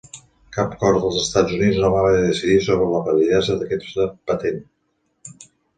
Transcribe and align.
Cap 0.55 0.71
cort 0.83 1.03
dels 1.03 1.19
Estats 1.23 1.53
Units 1.59 1.77
no 1.83 1.91
va 1.97 2.01
haver 2.01 2.15
de 2.17 2.25
decidir 2.31 2.57
sobre 2.71 2.89
la 2.95 3.05
validesa 3.11 3.61
d'aquesta 3.61 4.13
patent. 4.33 4.63